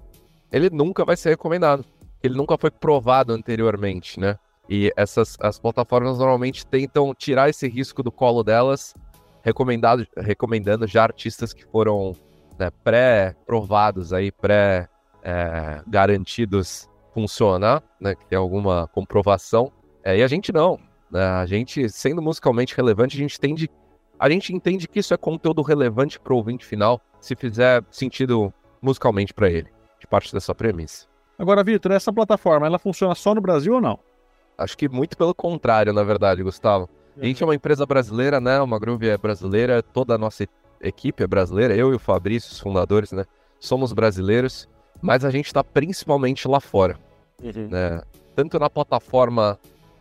ele 0.52 0.70
nunca 0.70 1.06
vai 1.06 1.16
ser 1.16 1.30
recomendado. 1.30 1.86
Ele 2.22 2.36
nunca 2.36 2.58
foi 2.58 2.70
provado 2.70 3.34
anteriormente, 3.34 4.20
né? 4.20 4.38
E 4.70 4.92
essas 4.96 5.38
as 5.40 5.60
plataformas 5.60 6.18
normalmente 6.18 6.66
tentam 6.66 7.14
tirar 7.14 7.50
esse 7.50 7.68
risco 7.68 8.04
do 8.04 8.12
colo 8.12 8.44
delas, 8.44 8.94
recomendado, 9.44 10.08
recomendando 10.18 10.88
já 10.88 11.04
artistas 11.04 11.54
que 11.54 11.64
foram 11.66 12.16
né, 12.58 12.72
pré-provados 12.84 14.14
aí, 14.14 14.32
pré-garantidos 14.32 16.86
é, 16.86 16.92
funcionar, 17.14 17.84
né? 18.00 18.16
Que 18.16 18.26
tem 18.26 18.38
alguma 18.38 18.88
comprovação. 18.88 19.72
É, 20.04 20.18
e 20.18 20.24
a 20.24 20.28
gente 20.28 20.52
não. 20.52 20.80
Né? 21.10 21.24
A 21.24 21.46
gente, 21.46 21.90
sendo 21.90 22.22
musicalmente 22.22 22.76
relevante, 22.76 23.18
a 23.18 23.20
gente 23.20 23.40
tende. 23.40 23.70
A 24.18 24.30
gente 24.30 24.54
entende 24.54 24.88
que 24.88 25.00
isso 25.00 25.14
é 25.14 25.18
conteúdo 25.18 25.62
relevante 25.62 26.20
para 26.20 26.34
o 26.34 26.38
ouvinte 26.38 26.66
final, 26.66 27.02
se 27.20 27.36
fizer 27.36 27.84
sentido 27.90 28.54
musicalmente 28.82 29.34
para 29.34 29.50
ele, 29.50 29.68
de 30.00 30.08
parte 30.08 30.32
dessa 30.32 30.54
premissa. 30.54 31.08
Agora, 31.40 31.64
Vitor, 31.64 31.92
essa 31.92 32.14
plataforma, 32.14 32.68
ela 32.68 32.78
funciona 32.78 33.16
só 33.16 33.34
no 33.34 33.42
Brasil 33.42 33.74
ou 33.74 33.82
não? 33.82 33.98
Acho 34.56 34.78
que 34.78 34.88
muito 34.88 35.18
pelo 35.18 35.34
contrário, 35.34 35.92
na 35.92 36.04
verdade, 36.04 36.44
Gustavo. 36.44 36.88
A 37.20 37.26
gente 37.26 37.44
é 37.44 37.46
uma 37.46 37.56
empresa 37.56 37.86
brasileira, 37.86 38.40
né? 38.40 38.60
Uma 38.62 38.80
Groove 38.80 39.10
é 39.10 39.18
brasileira, 39.18 39.82
toda 39.82 40.16
a 40.16 40.18
nossa 40.18 40.46
equipe 40.80 41.24
é 41.24 41.28
brasileira, 41.28 41.76
eu 41.76 41.92
e 41.92 41.96
o 41.96 42.00
Fabrício, 42.00 42.52
os 42.52 42.60
fundadores, 42.60 43.12
né? 43.12 43.26
Somos 43.60 43.94
brasileiros, 43.94 44.68
mas 45.02 45.24
a 45.24 45.30
gente 45.30 45.48
está 45.48 45.64
principalmente 45.64 46.48
lá 46.48 46.60
fora. 46.60 46.98
Uhum. 47.44 47.68
Né? 47.70 48.02
Tanto 48.36 48.58
na 48.58 48.70
plataforma 48.70 49.60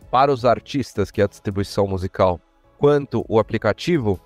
para 0.09 0.31
os 0.31 0.45
artistas, 0.45 1.11
que 1.11 1.21
é 1.21 1.25
a 1.25 1.27
distribuição 1.27 1.87
musical, 1.87 2.39
quanto 2.77 3.25
o 3.27 3.39
aplicativo, 3.39 4.19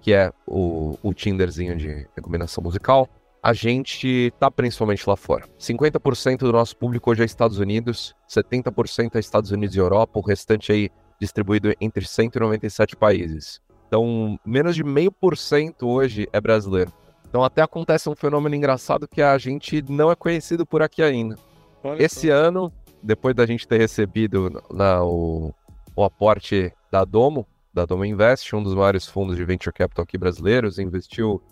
que 0.00 0.12
é 0.12 0.32
o, 0.46 0.98
o 1.02 1.14
Tinderzinho 1.14 1.76
de 1.76 2.06
recomendação 2.16 2.62
musical, 2.62 3.08
a 3.42 3.52
gente 3.52 4.32
tá 4.38 4.50
principalmente 4.50 5.08
lá 5.08 5.16
fora. 5.16 5.46
50% 5.58 6.38
do 6.38 6.52
nosso 6.52 6.76
público 6.76 7.10
hoje 7.10 7.22
é 7.22 7.24
Estados 7.24 7.58
Unidos, 7.58 8.14
70% 8.28 9.14
é 9.14 9.18
Estados 9.18 9.50
Unidos 9.50 9.74
e 9.76 9.78
Europa, 9.78 10.18
o 10.18 10.22
restante 10.22 10.72
aí 10.72 10.90
distribuído 11.20 11.72
entre 11.80 12.04
197 12.06 12.96
países. 12.96 13.60
Então, 13.86 14.38
menos 14.44 14.74
de 14.74 14.84
meio 14.84 15.10
por 15.10 15.36
cento 15.36 15.88
hoje 15.88 16.28
é 16.32 16.40
brasileiro. 16.40 16.92
Então, 17.28 17.44
até 17.44 17.62
acontece 17.62 18.08
um 18.08 18.16
fenômeno 18.16 18.54
engraçado 18.54 19.06
que 19.06 19.22
a 19.22 19.36
gente 19.38 19.82
não 19.88 20.10
é 20.10 20.16
conhecido 20.16 20.64
por 20.64 20.82
aqui 20.82 21.02
ainda. 21.02 21.36
Olha 21.82 22.02
Esse 22.02 22.28
só. 22.28 22.34
ano, 22.34 22.72
depois 23.02 23.34
da 23.34 23.46
gente 23.46 23.66
ter 23.66 23.78
recebido 23.78 24.62
na, 24.70 25.02
o, 25.02 25.54
o 25.94 26.04
aporte 26.04 26.72
da 26.90 27.04
Domo, 27.04 27.46
da 27.72 27.84
Domo 27.84 28.04
Invest, 28.04 28.54
um 28.54 28.62
dos 28.62 28.74
maiores 28.74 29.06
fundos 29.06 29.36
de 29.36 29.44
venture 29.44 29.72
capital 29.72 30.02
aqui 30.02 30.18
brasileiros, 30.18 30.78
investiu 30.78 31.42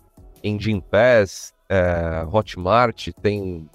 em 0.43 0.59
Gimpass, 0.59 1.53
é, 1.69 2.25
Hotmart, 2.31 3.09
tem 3.21 3.69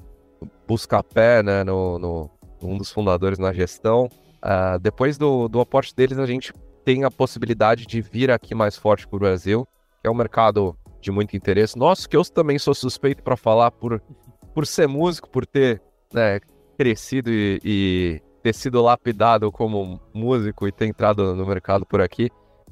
Buscapé, 0.66 1.42
né, 1.42 1.64
no, 1.64 1.98
no, 1.98 2.30
um 2.62 2.76
dos 2.76 2.90
fundadores 2.90 3.38
na 3.38 3.52
gestão. 3.52 4.08
Uh, 4.44 4.78
depois 4.78 5.16
do, 5.16 5.48
do 5.48 5.58
aporte 5.58 5.94
deles, 5.94 6.18
a 6.18 6.26
gente 6.26 6.52
tem 6.84 7.02
a 7.04 7.10
possibilidade 7.10 7.86
de 7.86 8.02
vir 8.02 8.30
aqui 8.30 8.54
mais 8.54 8.76
forte 8.76 9.08
para 9.08 9.16
o 9.16 9.20
Brasil, 9.20 9.66
que 10.02 10.06
é 10.06 10.10
um 10.10 10.14
mercado 10.14 10.76
de 11.00 11.10
muito 11.10 11.34
interesse. 11.34 11.78
Nossa, 11.78 12.06
que 12.06 12.16
eu 12.16 12.22
também 12.24 12.58
sou 12.58 12.74
suspeito 12.74 13.22
para 13.22 13.36
falar 13.36 13.70
por, 13.70 14.02
por 14.54 14.66
ser 14.66 14.86
músico, 14.86 15.30
por 15.30 15.46
ter 15.46 15.80
né, 16.12 16.40
crescido 16.76 17.30
e, 17.30 17.60
e, 17.64 18.22
ter 18.42 18.54
sido 18.54 18.82
lapidado 18.82 19.50
como 19.50 19.98
músico 20.12 20.68
e 20.68 20.72
ter 20.72 20.86
entrado 20.86 21.34
no 21.34 21.46
mercado 21.46 21.86
por 21.86 22.02
aqui. 22.02 22.30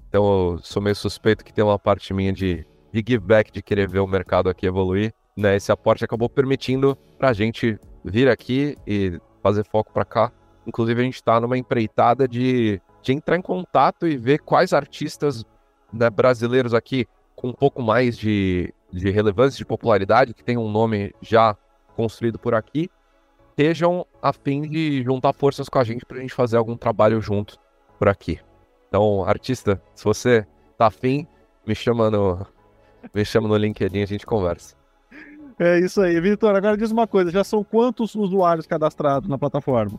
Então 0.08 0.52
eu 0.52 0.58
sou 0.58 0.82
meio 0.82 0.94
suspeito 0.94 1.42
que 1.42 1.52
tem 1.52 1.64
uma 1.64 1.78
parte 1.78 2.12
minha 2.12 2.32
de, 2.32 2.66
de 2.92 3.04
give 3.06 3.24
back, 3.24 3.50
de 3.50 3.62
querer 3.62 3.88
ver 3.88 4.00
o 4.00 4.06
mercado 4.06 4.50
aqui 4.50 4.66
evoluir. 4.66 5.14
Né? 5.34 5.56
Esse 5.56 5.72
aporte 5.72 6.04
acabou 6.04 6.28
permitindo 6.28 6.94
para 7.16 7.30
a 7.30 7.32
gente 7.32 7.78
vir 8.04 8.28
aqui 8.28 8.76
e 8.86 9.18
fazer 9.42 9.64
foco 9.64 9.90
para 9.90 10.04
cá. 10.04 10.32
Inclusive 10.66 11.00
a 11.00 11.04
gente 11.04 11.14
está 11.14 11.40
numa 11.40 11.58
empreitada 11.58 12.28
de, 12.28 12.80
de 13.02 13.12
entrar 13.12 13.36
em 13.36 13.42
contato 13.42 14.06
e 14.06 14.16
ver 14.16 14.38
quais 14.40 14.72
artistas 14.72 15.44
né, 15.92 16.08
brasileiros 16.08 16.74
aqui 16.74 17.06
com 17.34 17.48
um 17.48 17.52
pouco 17.52 17.82
mais 17.82 18.16
de, 18.16 18.72
de 18.92 19.10
relevância, 19.10 19.58
de 19.58 19.64
popularidade, 19.64 20.34
que 20.34 20.44
tem 20.44 20.56
um 20.56 20.70
nome 20.70 21.14
já 21.20 21.56
construído 21.96 22.38
por 22.38 22.54
aqui, 22.54 22.88
estejam 23.50 24.06
a 24.20 24.32
fim 24.32 24.62
de 24.62 25.02
juntar 25.02 25.32
forças 25.32 25.68
com 25.68 25.78
a 25.78 25.84
gente 25.84 26.06
para 26.06 26.18
a 26.18 26.20
gente 26.20 26.34
fazer 26.34 26.56
algum 26.56 26.76
trabalho 26.76 27.20
junto 27.20 27.58
por 27.98 28.08
aqui. 28.08 28.38
Então, 28.88 29.24
artista, 29.24 29.80
se 29.94 30.04
você 30.04 30.46
tá 30.78 30.86
afim, 30.86 31.26
me 31.66 31.74
chama 31.74 32.10
no, 32.10 32.46
me 33.14 33.24
chama 33.24 33.48
no 33.48 33.56
LinkedIn, 33.56 34.02
a 34.02 34.06
gente 34.06 34.26
conversa. 34.26 34.76
É 35.58 35.78
isso 35.78 36.00
aí. 36.00 36.20
Vitor, 36.20 36.54
agora 36.54 36.76
diz 36.76 36.90
uma 36.90 37.06
coisa: 37.06 37.30
já 37.30 37.44
são 37.44 37.62
quantos 37.62 38.14
usuários 38.14 38.66
cadastrados 38.66 39.28
na 39.28 39.38
plataforma? 39.38 39.98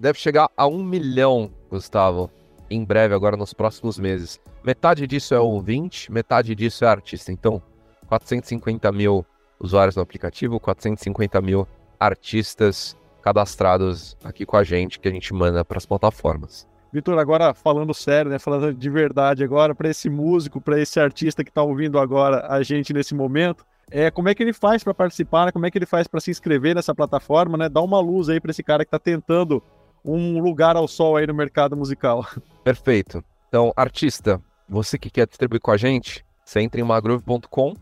Deve 0.00 0.18
chegar 0.18 0.48
a 0.56 0.66
um 0.66 0.82
milhão, 0.82 1.50
Gustavo, 1.70 2.30
em 2.70 2.84
breve, 2.84 3.14
agora 3.14 3.36
nos 3.36 3.52
próximos 3.52 3.98
meses. 3.98 4.40
Metade 4.64 5.06
disso 5.06 5.34
é 5.34 5.40
ouvinte, 5.40 6.10
metade 6.10 6.54
disso 6.54 6.84
é 6.84 6.88
artista. 6.88 7.30
Então, 7.30 7.62
450 8.06 8.90
mil 8.92 9.24
usuários 9.60 9.96
no 9.96 10.02
aplicativo, 10.02 10.58
450 10.60 11.40
mil 11.40 11.66
artistas 11.98 12.96
cadastrados 13.22 14.16
aqui 14.22 14.44
com 14.44 14.56
a 14.56 14.64
gente, 14.64 14.98
que 14.98 15.08
a 15.08 15.10
gente 15.10 15.32
manda 15.32 15.64
para 15.64 15.78
as 15.78 15.86
plataformas. 15.86 16.66
Vitor, 16.92 17.18
agora 17.18 17.52
falando 17.54 17.92
sério, 17.92 18.30
né, 18.30 18.38
falando 18.38 18.72
de 18.72 18.90
verdade 18.90 19.42
agora, 19.42 19.74
para 19.74 19.88
esse 19.88 20.08
músico, 20.08 20.60
para 20.60 20.80
esse 20.80 21.00
artista 21.00 21.42
que 21.42 21.50
está 21.50 21.62
ouvindo 21.62 21.98
agora 21.98 22.46
a 22.48 22.62
gente 22.62 22.92
nesse 22.92 23.14
momento, 23.14 23.64
é, 23.90 24.10
como 24.10 24.28
é 24.28 24.34
que 24.34 24.42
ele 24.42 24.52
faz 24.52 24.84
para 24.84 24.94
participar, 24.94 25.46
né? 25.46 25.52
como 25.52 25.66
é 25.66 25.70
que 25.70 25.78
ele 25.78 25.86
faz 25.86 26.06
para 26.06 26.20
se 26.20 26.30
inscrever 26.30 26.74
nessa 26.74 26.94
plataforma, 26.94 27.56
né? 27.56 27.68
Dá 27.68 27.80
uma 27.80 28.00
luz 28.00 28.28
aí 28.28 28.40
para 28.40 28.50
esse 28.50 28.62
cara 28.62 28.84
que 28.84 28.88
está 28.88 28.98
tentando 28.98 29.62
um 30.04 30.40
lugar 30.40 30.76
ao 30.76 30.86
sol 30.86 31.16
aí 31.16 31.26
no 31.26 31.34
mercado 31.34 31.76
musical. 31.76 32.26
Perfeito. 32.62 33.24
Então, 33.48 33.72
artista, 33.76 34.40
você 34.68 34.98
que 34.98 35.10
quer 35.10 35.26
distribuir 35.26 35.60
com 35.60 35.70
a 35.70 35.76
gente, 35.76 36.24
você 36.44 36.60
entra 36.60 36.80
em 36.80 36.84
magroove.com, 36.84 37.74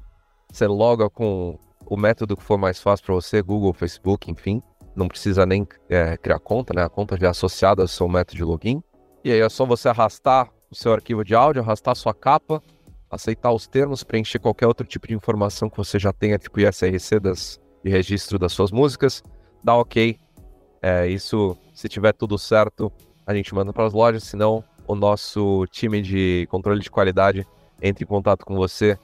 você 0.50 0.66
loga 0.66 1.10
com 1.10 1.58
o 1.86 1.96
método 1.96 2.36
que 2.36 2.42
for 2.42 2.58
mais 2.58 2.80
fácil 2.80 3.06
para 3.06 3.14
você, 3.14 3.42
Google, 3.42 3.72
Facebook, 3.72 4.30
enfim. 4.30 4.62
Não 4.94 5.08
precisa 5.08 5.44
nem 5.46 5.66
é, 5.88 6.16
criar 6.16 6.38
conta, 6.38 6.74
né? 6.74 6.84
A 6.84 6.88
conta 6.88 7.16
já 7.18 7.28
é 7.28 7.30
associada 7.30 7.82
ao 7.82 7.88
seu 7.88 8.08
método 8.08 8.36
de 8.36 8.44
login. 8.44 8.82
E 9.24 9.32
aí 9.32 9.40
é 9.40 9.48
só 9.48 9.64
você 9.64 9.88
arrastar 9.88 10.50
o 10.70 10.74
seu 10.74 10.92
arquivo 10.92 11.24
de 11.24 11.34
áudio, 11.34 11.62
arrastar 11.62 11.92
a 11.92 11.94
sua 11.94 12.14
capa, 12.14 12.62
aceitar 13.10 13.52
os 13.52 13.66
termos, 13.66 14.02
preencher 14.02 14.38
qualquer 14.38 14.66
outro 14.66 14.86
tipo 14.86 15.06
de 15.06 15.14
informação 15.14 15.68
que 15.68 15.76
você 15.76 15.98
já 15.98 16.12
tenha, 16.12 16.38
tipo 16.38 16.60
ISRC 16.60 17.20
das, 17.20 17.60
de 17.84 17.90
registro 17.90 18.38
das 18.38 18.52
suas 18.52 18.70
músicas, 18.70 19.22
dá 19.62 19.74
ok. 19.74 20.18
É, 20.82 21.06
isso, 21.06 21.56
se 21.72 21.88
tiver 21.88 22.12
tudo 22.12 22.36
certo, 22.36 22.92
a 23.24 23.32
gente 23.32 23.54
manda 23.54 23.72
para 23.72 23.86
as 23.86 23.92
lojas, 23.92 24.24
senão 24.24 24.64
o 24.86 24.96
nosso 24.96 25.64
time 25.70 26.02
de 26.02 26.46
controle 26.50 26.80
de 26.80 26.90
qualidade 26.90 27.46
entra 27.80 28.02
em 28.02 28.06
contato 28.06 28.44
com 28.44 28.56
você 28.56 28.98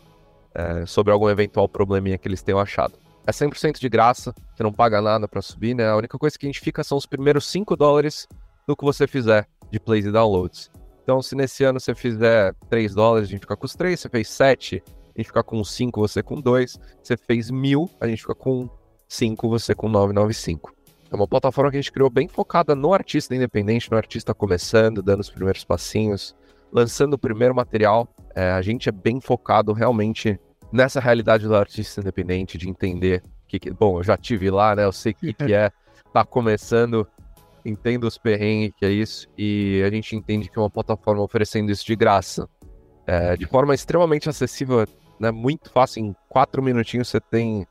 é, 0.55 0.85
sobre 0.87 1.13
algum 1.13 1.29
eventual 1.29 1.69
probleminha 1.69 2.19
que 2.19 2.27
eles 2.27 2.43
tenham 2.43 2.59
achado. 2.59 2.99
É 3.25 3.31
100% 3.31 3.79
de 3.79 3.89
graça, 3.89 4.35
você 4.55 4.63
não 4.63 4.73
paga 4.73 5.01
nada 5.01 5.29
para 5.29 5.41
subir, 5.41 5.75
né? 5.75 5.89
A 5.89 5.97
única 5.97 6.19
coisa 6.19 6.37
que 6.37 6.47
a 6.47 6.49
gente 6.49 6.61
fica 6.61 6.83
são 6.83 6.99
os 6.99 7.07
primeiros 7.07 7.47
5 7.47 7.77
dólares 7.77 8.27
do 8.67 8.77
que 8.77 8.85
você 8.85 9.07
fizer 9.07 9.47
de 9.71 9.79
plays 9.79 10.05
e 10.05 10.11
downloads. 10.11 10.71
Então, 11.03 11.23
se 11.23 11.37
nesse 11.37 11.63
ano 11.63 11.79
você 11.79 11.95
fizer 11.95 12.55
3 12.69 12.95
dólares, 12.95 13.29
a 13.29 13.31
gente 13.31 13.43
fica 13.43 13.57
com 13.57 13.67
os 13.67 13.75
3, 13.75 14.01
você 14.01 14.09
fez 14.09 14.29
7, 14.31 14.83
a 14.87 15.19
gente 15.19 15.27
fica 15.27 15.43
com 15.43 15.63
5, 15.63 16.01
você 16.01 16.23
com 16.23 16.41
2, 16.41 16.79
você 17.03 17.17
fez 17.17 17.51
1000, 17.51 17.91
a 18.01 18.09
gente 18.09 18.23
fica 18.23 18.35
com 18.35 18.69
5, 19.07 19.49
você 19.49 19.75
com 19.75 19.89
995. 19.89 20.78
É 21.11 21.15
uma 21.15 21.27
plataforma 21.27 21.71
que 21.71 21.77
a 21.77 21.81
gente 21.81 21.93
criou 21.93 22.11
bem 22.11 22.29
focada 22.29 22.75
no 22.75 22.93
artista 22.93 23.35
independente, 23.35 23.91
no 23.91 23.97
artista 23.97 24.35
começando, 24.35 25.03
dando 25.03 25.21
os 25.21 25.31
primeiros 25.31 25.65
passinhos, 25.65 26.37
lançando 26.71 27.15
o 27.15 27.19
primeiro 27.19 27.55
material. 27.55 28.09
É, 28.35 28.51
a 28.51 28.61
gente 28.61 28.89
é 28.89 28.93
bem 28.93 29.21
focado 29.21 29.73
realmente 29.73 30.39
nessa 30.71 31.01
realidade 31.01 31.47
do 31.47 31.57
artista 31.57 32.01
independente, 32.01 32.59
de 32.59 32.69
entender 32.69 33.23
que, 33.47 33.59
que 33.59 33.71
bom, 33.71 33.99
eu 33.99 34.05
já 34.05 34.17
tive 34.17 34.51
lá, 34.51 34.77
né? 34.77 34.85
Eu 34.85 34.93
sei 34.93 35.13
o 35.13 35.15
que, 35.15 35.33
que 35.33 35.53
é 35.55 35.71
tá 36.13 36.25
começando 36.25 37.07
entendo 37.65 38.05
os 38.05 38.17
perrengues 38.17 38.73
que 38.77 38.85
é 38.85 38.91
isso, 38.91 39.29
e 39.37 39.83
a 39.87 39.91
gente 39.91 40.17
entende 40.17 40.49
que 40.49 40.59
é 40.59 40.63
uma 40.63 40.71
plataforma 40.71 41.23
oferecendo 41.23 41.71
isso 41.71 41.85
de 41.85 41.95
graça, 41.95 42.49
é, 43.07 43.37
de 43.37 43.47
forma 43.47 43.75
extremamente 43.75 44.29
acessível, 44.29 44.87
né, 45.19 45.31
muito 45.31 45.71
fácil, 45.71 46.05
em 46.05 46.17
quatro 46.29 46.63
minutinhos 46.63 47.09
você 47.09 47.21
tem 47.21 47.67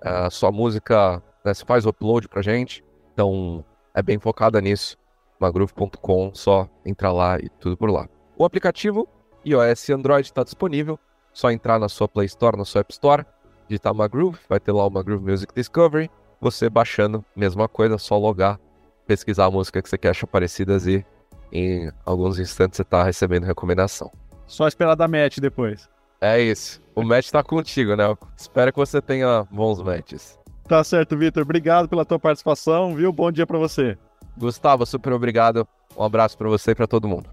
a 0.00 0.30
sua 0.30 0.50
música, 0.50 1.22
né, 1.48 1.54
você 1.54 1.64
faz 1.64 1.86
o 1.86 1.90
upload 1.90 2.28
pra 2.28 2.42
gente, 2.42 2.84
então 3.12 3.64
é 3.94 4.02
bem 4.02 4.18
focada 4.18 4.60
nisso, 4.60 4.96
magroove.com, 5.40 6.30
só 6.34 6.68
entrar 6.84 7.12
lá 7.12 7.38
e 7.38 7.48
tudo 7.48 7.76
por 7.76 7.90
lá. 7.90 8.08
O 8.36 8.44
aplicativo 8.44 9.08
iOS 9.44 9.88
e 9.88 9.92
Android 9.92 10.26
está 10.26 10.44
disponível, 10.44 10.98
só 11.32 11.50
entrar 11.50 11.78
na 11.78 11.88
sua 11.88 12.08
Play 12.08 12.26
Store, 12.26 12.56
na 12.56 12.64
sua 12.64 12.80
App 12.80 12.92
Store, 12.92 13.24
digitar 13.68 13.94
Magroove, 13.94 14.38
vai 14.48 14.60
ter 14.60 14.72
lá 14.72 14.86
o 14.86 14.90
Magroove 14.90 15.24
Music 15.24 15.52
Discovery, 15.54 16.10
você 16.40 16.70
baixando, 16.70 17.24
mesma 17.34 17.68
coisa, 17.68 17.98
só 17.98 18.16
logar 18.16 18.60
pesquisar 19.08 19.46
a 19.46 19.50
música 19.50 19.80
que 19.80 19.88
você 19.88 19.96
quer 19.96 20.10
achar 20.10 20.26
parecidas 20.26 20.86
e 20.86 21.04
em 21.50 21.90
alguns 22.04 22.38
instantes 22.38 22.76
você 22.76 22.84
tá 22.84 23.02
recebendo 23.02 23.44
recomendação. 23.44 24.12
Só 24.46 24.68
esperar 24.68 24.94
dar 24.94 25.08
match 25.08 25.38
depois. 25.38 25.88
É 26.20 26.38
isso. 26.38 26.82
O 26.94 27.02
match 27.02 27.30
tá 27.30 27.42
contigo, 27.42 27.96
né? 27.96 28.04
Espero 28.36 28.70
que 28.70 28.78
você 28.78 29.00
tenha 29.00 29.44
bons 29.50 29.80
matches. 29.82 30.38
Tá 30.68 30.84
certo, 30.84 31.16
Vitor. 31.16 31.42
Obrigado 31.42 31.88
pela 31.88 32.04
tua 32.04 32.18
participação, 32.18 32.94
viu? 32.94 33.10
Bom 33.10 33.32
dia 33.32 33.46
para 33.46 33.58
você. 33.58 33.96
Gustavo, 34.36 34.84
super 34.84 35.14
obrigado. 35.14 35.66
Um 35.96 36.04
abraço 36.04 36.36
para 36.36 36.48
você 36.48 36.72
e 36.72 36.74
para 36.74 36.86
todo 36.86 37.08
mundo. 37.08 37.30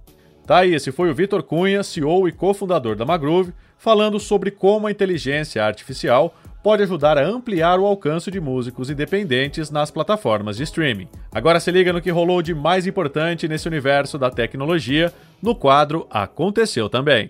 Tá 0.47 0.59
aí, 0.59 0.73
esse 0.73 0.91
foi 0.91 1.09
o 1.09 1.13
Vitor 1.13 1.43
Cunha, 1.43 1.83
CEO 1.83 2.29
e 2.29 2.31
cofundador 2.31 2.95
da 2.95 3.03
Magroove, 3.03 3.53
falando 3.77 4.19
sobre 4.19 4.51
como 4.51 4.87
a 4.87 4.91
inteligência 4.91 5.63
artificial 5.63 6.33
pode 6.63 6.81
ajudar 6.83 7.17
a 7.17 7.27
ampliar 7.27 7.77
o 7.77 7.85
alcance 7.85 8.31
de 8.31 8.39
músicos 8.39 8.89
independentes 8.89 9.69
nas 9.69 9.91
plataformas 9.91 10.57
de 10.57 10.63
streaming. 10.63 11.07
Agora 11.31 11.59
se 11.59 11.69
liga 11.71 11.91
no 11.91 12.01
que 12.01 12.09
rolou 12.09 12.41
de 12.41 12.55
mais 12.55 12.87
importante 12.87 13.47
nesse 13.47 13.67
universo 13.67 14.17
da 14.17 14.31
tecnologia 14.31 15.13
no 15.41 15.53
quadro 15.53 16.07
Aconteceu 16.09 16.89
também. 16.89 17.29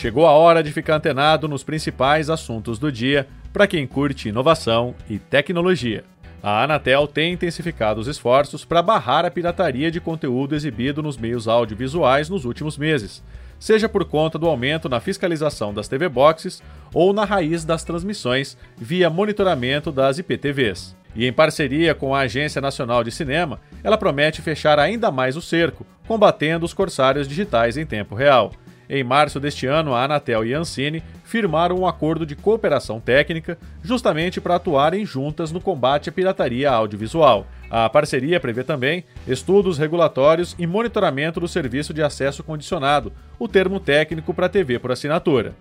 Chegou 0.00 0.26
a 0.26 0.30
hora 0.30 0.62
de 0.62 0.72
ficar 0.72 0.96
antenado 0.96 1.46
nos 1.46 1.62
principais 1.62 2.30
assuntos 2.30 2.78
do 2.78 2.90
dia 2.90 3.28
para 3.52 3.66
quem 3.66 3.86
curte 3.86 4.30
inovação 4.30 4.94
e 5.10 5.18
tecnologia 5.18 6.04
a 6.42 6.64
Anatel 6.64 7.06
tem 7.06 7.34
intensificado 7.34 8.00
os 8.00 8.08
esforços 8.08 8.64
para 8.64 8.80
barrar 8.80 9.26
a 9.26 9.30
pirataria 9.30 9.90
de 9.90 10.00
conteúdo 10.00 10.54
exibido 10.54 11.02
nos 11.02 11.18
meios 11.18 11.46
audiovisuais 11.46 12.30
nos 12.30 12.46
últimos 12.46 12.78
meses, 12.78 13.22
seja 13.58 13.90
por 13.90 14.06
conta 14.06 14.38
do 14.38 14.46
aumento 14.46 14.88
na 14.88 15.00
fiscalização 15.00 15.74
das 15.74 15.86
TV 15.86 16.08
Boxes 16.08 16.62
ou 16.94 17.12
na 17.12 17.26
raiz 17.26 17.62
das 17.62 17.84
transmissões 17.84 18.56
via 18.76 19.10
monitoramento 19.10 19.92
das 19.92 20.18
IPTVs. 20.18 20.96
E 21.14 21.26
em 21.26 21.32
parceria 21.32 21.94
com 21.94 22.14
a 22.14 22.20
Agência 22.20 22.60
Nacional 22.60 23.04
de 23.04 23.10
Cinema, 23.10 23.60
ela 23.82 23.98
promete 23.98 24.40
fechar 24.40 24.78
ainda 24.78 25.10
mais 25.10 25.36
o 25.36 25.42
cerco, 25.42 25.84
combatendo 26.06 26.64
os 26.64 26.72
corsários 26.72 27.28
digitais 27.28 27.76
em 27.76 27.84
tempo 27.84 28.14
real. 28.14 28.52
Em 28.92 29.04
março 29.04 29.38
deste 29.38 29.68
ano, 29.68 29.94
a 29.94 30.02
Anatel 30.02 30.44
e 30.44 30.52
a 30.52 30.58
Ancine 30.58 31.00
firmaram 31.22 31.78
um 31.78 31.86
acordo 31.86 32.26
de 32.26 32.34
cooperação 32.34 32.98
técnica 32.98 33.56
justamente 33.84 34.40
para 34.40 34.56
atuarem 34.56 35.06
juntas 35.06 35.52
no 35.52 35.60
combate 35.60 36.08
à 36.08 36.12
pirataria 36.12 36.68
audiovisual. 36.68 37.46
A 37.70 37.88
parceria 37.88 38.40
prevê 38.40 38.64
também 38.64 39.04
estudos 39.28 39.78
regulatórios 39.78 40.56
e 40.58 40.66
monitoramento 40.66 41.38
do 41.38 41.46
serviço 41.46 41.94
de 41.94 42.02
acesso 42.02 42.42
condicionado, 42.42 43.12
o 43.38 43.46
termo 43.46 43.78
técnico 43.78 44.34
para 44.34 44.48
TV 44.48 44.80
por 44.80 44.90
assinatura. 44.90 45.54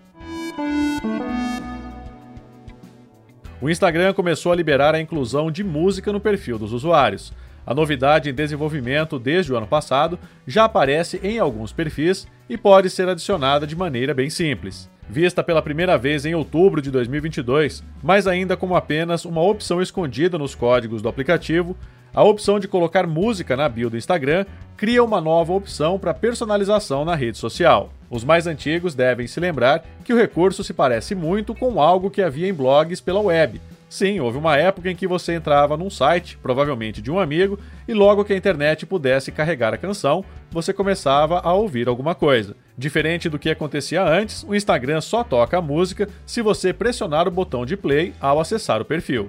O 3.61 3.69
Instagram 3.69 4.11
começou 4.13 4.51
a 4.51 4.55
liberar 4.55 4.95
a 4.95 5.01
inclusão 5.01 5.51
de 5.51 5.63
música 5.63 6.11
no 6.11 6.19
perfil 6.19 6.57
dos 6.57 6.73
usuários. 6.73 7.31
A 7.69 7.73
novidade 7.75 8.31
em 8.31 8.33
desenvolvimento 8.33 9.19
desde 9.19 9.53
o 9.53 9.55
ano 9.55 9.67
passado 9.67 10.17
já 10.47 10.63
aparece 10.65 11.19
em 11.21 11.37
alguns 11.37 11.71
perfis 11.71 12.27
e 12.49 12.57
pode 12.57 12.89
ser 12.89 13.07
adicionada 13.07 13.67
de 13.67 13.75
maneira 13.75 14.11
bem 14.11 14.27
simples. 14.27 14.89
Vista 15.07 15.43
pela 15.43 15.61
primeira 15.61 15.95
vez 15.95 16.25
em 16.25 16.33
outubro 16.33 16.81
de 16.81 16.89
2022, 16.89 17.83
mas 18.01 18.25
ainda 18.25 18.57
como 18.57 18.75
apenas 18.75 19.23
uma 19.23 19.43
opção 19.43 19.83
escondida 19.83 20.35
nos 20.35 20.55
códigos 20.55 20.99
do 20.99 21.09
aplicativo, 21.09 21.77
a 22.11 22.23
opção 22.23 22.59
de 22.59 22.67
colocar 22.67 23.05
música 23.05 23.55
na 23.55 23.69
bio 23.69 23.87
do 23.87 23.97
Instagram 23.97 24.47
cria 24.75 25.03
uma 25.03 25.21
nova 25.21 25.53
opção 25.53 25.99
para 25.99 26.11
personalização 26.11 27.05
na 27.05 27.13
rede 27.13 27.37
social. 27.37 27.93
Os 28.09 28.23
mais 28.23 28.47
antigos 28.47 28.95
devem 28.95 29.27
se 29.27 29.39
lembrar 29.39 29.85
que 30.03 30.11
o 30.11 30.17
recurso 30.17 30.63
se 30.63 30.73
parece 30.73 31.13
muito 31.13 31.53
com 31.53 31.79
algo 31.79 32.09
que 32.09 32.23
havia 32.23 32.49
em 32.49 32.53
blogs 32.53 32.99
pela 32.99 33.19
web, 33.19 33.61
Sim, 33.89 34.19
houve 34.19 34.37
uma 34.37 34.55
época 34.55 34.91
em 34.91 34.95
que 34.95 35.07
você 35.07 35.33
entrava 35.33 35.75
num 35.75 35.89
site, 35.89 36.37
provavelmente 36.37 37.01
de 37.01 37.09
um 37.09 37.19
amigo, 37.19 37.59
e 37.87 37.93
logo 37.93 38.23
que 38.23 38.31
a 38.31 38.37
internet 38.37 38.85
pudesse 38.85 39.31
carregar 39.31 39.73
a 39.73 39.77
canção, 39.77 40.23
você 40.51 40.71
começava 40.71 41.39
a 41.39 41.51
ouvir 41.53 41.87
alguma 41.87 42.13
coisa. 42.13 42.55
Diferente 42.77 43.27
do 43.27 43.39
que 43.39 43.49
acontecia 43.49 44.03
antes, 44.03 44.43
o 44.43 44.53
Instagram 44.53 45.01
só 45.01 45.23
toca 45.23 45.57
a 45.57 45.61
música 45.61 46.07
se 46.23 46.39
você 46.39 46.71
pressionar 46.71 47.27
o 47.27 47.31
botão 47.31 47.65
de 47.65 47.75
play 47.75 48.13
ao 48.21 48.39
acessar 48.39 48.79
o 48.79 48.85
perfil. 48.85 49.27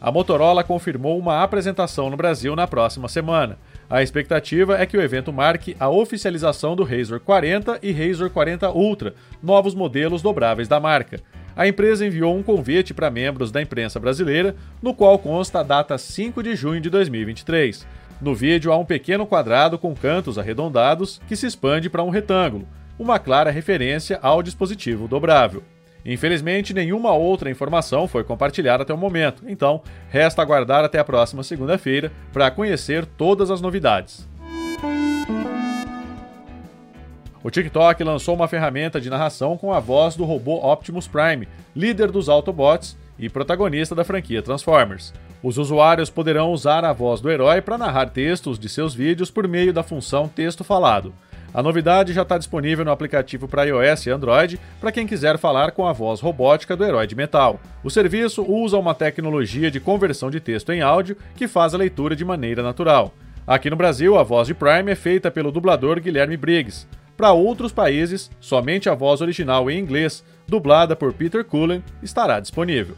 A 0.00 0.10
Motorola 0.10 0.64
confirmou 0.64 1.16
uma 1.16 1.44
apresentação 1.44 2.10
no 2.10 2.16
Brasil 2.16 2.56
na 2.56 2.66
próxima 2.66 3.06
semana. 3.06 3.56
A 3.88 4.02
expectativa 4.02 4.80
é 4.80 4.86
que 4.86 4.96
o 4.96 5.02
evento 5.02 5.32
marque 5.32 5.76
a 5.78 5.88
oficialização 5.88 6.74
do 6.74 6.82
Razr 6.82 7.18
40 7.18 7.78
e 7.82 7.92
Razr 7.92 8.30
40 8.30 8.70
Ultra, 8.70 9.14
novos 9.42 9.74
modelos 9.74 10.22
dobráveis 10.22 10.68
da 10.68 10.80
marca. 10.80 11.20
A 11.54 11.68
empresa 11.68 12.06
enviou 12.06 12.34
um 12.34 12.42
convite 12.42 12.94
para 12.94 13.10
membros 13.10 13.50
da 13.50 13.60
imprensa 13.60 14.00
brasileira, 14.00 14.56
no 14.80 14.94
qual 14.94 15.18
consta 15.18 15.60
a 15.60 15.62
data 15.62 15.98
5 15.98 16.42
de 16.42 16.56
junho 16.56 16.80
de 16.80 16.88
2023. 16.88 17.86
No 18.20 18.34
vídeo 18.34 18.72
há 18.72 18.78
um 18.78 18.84
pequeno 18.84 19.26
quadrado 19.26 19.78
com 19.78 19.94
cantos 19.94 20.38
arredondados 20.38 21.20
que 21.28 21.36
se 21.36 21.46
expande 21.46 21.90
para 21.90 22.02
um 22.02 22.08
retângulo, 22.08 22.66
uma 22.98 23.18
clara 23.18 23.50
referência 23.50 24.18
ao 24.22 24.42
dispositivo 24.42 25.08
dobrável. 25.08 25.62
Infelizmente, 26.04 26.74
nenhuma 26.74 27.12
outra 27.12 27.50
informação 27.50 28.08
foi 28.08 28.24
compartilhada 28.24 28.82
até 28.82 28.92
o 28.92 28.98
momento, 28.98 29.44
então 29.46 29.82
resta 30.08 30.42
aguardar 30.42 30.84
até 30.84 30.98
a 30.98 31.04
próxima 31.04 31.42
segunda-feira 31.42 32.10
para 32.32 32.50
conhecer 32.50 33.06
todas 33.06 33.50
as 33.50 33.60
novidades. 33.60 34.28
O 37.44 37.50
TikTok 37.50 38.02
lançou 38.04 38.34
uma 38.36 38.46
ferramenta 38.46 39.00
de 39.00 39.10
narração 39.10 39.56
com 39.56 39.72
a 39.72 39.80
voz 39.80 40.14
do 40.14 40.24
robô 40.24 40.64
Optimus 40.64 41.08
Prime, 41.08 41.48
líder 41.74 42.10
dos 42.10 42.28
Autobots 42.28 42.96
e 43.18 43.28
protagonista 43.28 43.94
da 43.94 44.04
franquia 44.04 44.42
Transformers. 44.42 45.12
Os 45.42 45.58
usuários 45.58 46.08
poderão 46.08 46.52
usar 46.52 46.84
a 46.84 46.92
voz 46.92 47.20
do 47.20 47.28
herói 47.28 47.60
para 47.60 47.76
narrar 47.76 48.10
textos 48.10 48.60
de 48.60 48.68
seus 48.68 48.94
vídeos 48.94 49.28
por 49.28 49.48
meio 49.48 49.72
da 49.72 49.82
função 49.82 50.28
texto 50.28 50.62
falado. 50.62 51.12
A 51.54 51.62
novidade 51.62 52.14
já 52.14 52.22
está 52.22 52.38
disponível 52.38 52.82
no 52.82 52.90
aplicativo 52.90 53.46
para 53.46 53.64
iOS 53.64 54.06
e 54.06 54.10
Android 54.10 54.58
para 54.80 54.90
quem 54.90 55.06
quiser 55.06 55.36
falar 55.36 55.72
com 55.72 55.86
a 55.86 55.92
voz 55.92 56.18
robótica 56.18 56.74
do 56.74 56.84
herói 56.84 57.06
de 57.06 57.14
metal. 57.14 57.60
O 57.84 57.90
serviço 57.90 58.42
usa 58.42 58.78
uma 58.78 58.94
tecnologia 58.94 59.70
de 59.70 59.78
conversão 59.78 60.30
de 60.30 60.40
texto 60.40 60.72
em 60.72 60.80
áudio 60.80 61.16
que 61.36 61.46
faz 61.46 61.74
a 61.74 61.78
leitura 61.78 62.16
de 62.16 62.24
maneira 62.24 62.62
natural. 62.62 63.12
Aqui 63.46 63.68
no 63.68 63.76
Brasil, 63.76 64.16
a 64.16 64.22
voz 64.22 64.46
de 64.46 64.54
Prime 64.54 64.90
é 64.90 64.94
feita 64.94 65.30
pelo 65.30 65.52
dublador 65.52 66.00
Guilherme 66.00 66.38
Briggs. 66.38 66.86
Para 67.18 67.32
outros 67.32 67.70
países, 67.70 68.30
somente 68.40 68.88
a 68.88 68.94
voz 68.94 69.20
original 69.20 69.70
em 69.70 69.78
inglês, 69.78 70.24
dublada 70.48 70.96
por 70.96 71.12
Peter 71.12 71.44
Cullen, 71.44 71.84
estará 72.02 72.40
disponível. 72.40 72.96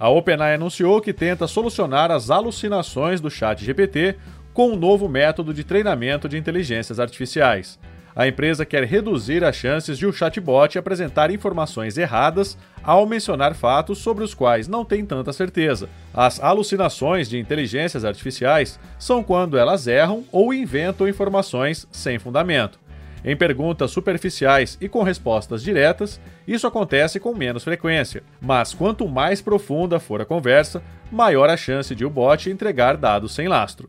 A 0.00 0.08
OpenAI 0.08 0.54
anunciou 0.54 1.00
que 1.00 1.12
tenta 1.12 1.46
solucionar 1.46 2.10
as 2.10 2.28
alucinações 2.28 3.20
do 3.20 3.30
Chat 3.30 3.64
GPT 3.64 4.16
com 4.52 4.70
um 4.70 4.76
novo 4.76 5.08
método 5.08 5.52
de 5.52 5.64
treinamento 5.64 6.28
de 6.28 6.36
inteligências 6.36 7.00
artificiais. 7.00 7.78
A 8.14 8.28
empresa 8.28 8.66
quer 8.66 8.84
reduzir 8.84 9.42
as 9.42 9.56
chances 9.56 9.96
de 9.96 10.06
o 10.06 10.12
chatbot 10.12 10.78
apresentar 10.78 11.30
informações 11.30 11.96
erradas 11.96 12.58
ao 12.82 13.06
mencionar 13.06 13.54
fatos 13.54 13.98
sobre 13.98 14.22
os 14.22 14.34
quais 14.34 14.68
não 14.68 14.84
tem 14.84 15.04
tanta 15.04 15.32
certeza. 15.32 15.88
As 16.12 16.38
alucinações 16.38 17.28
de 17.28 17.38
inteligências 17.38 18.04
artificiais 18.04 18.78
são 18.98 19.22
quando 19.22 19.56
elas 19.56 19.86
erram 19.86 20.24
ou 20.30 20.52
inventam 20.52 21.08
informações 21.08 21.86
sem 21.90 22.18
fundamento. 22.18 22.78
Em 23.24 23.36
perguntas 23.36 23.92
superficiais 23.92 24.76
e 24.80 24.88
com 24.88 25.02
respostas 25.02 25.62
diretas, 25.62 26.20
isso 26.46 26.66
acontece 26.66 27.20
com 27.20 27.34
menos 27.34 27.62
frequência, 27.62 28.22
mas 28.40 28.74
quanto 28.74 29.08
mais 29.08 29.40
profunda 29.40 30.00
for 30.00 30.20
a 30.20 30.24
conversa, 30.24 30.82
maior 31.10 31.48
a 31.48 31.56
chance 31.56 31.94
de 31.94 32.04
o 32.04 32.10
bot 32.10 32.50
entregar 32.50 32.96
dados 32.96 33.32
sem 33.32 33.46
lastro. 33.46 33.88